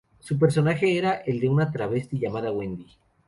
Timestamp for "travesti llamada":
1.71-2.51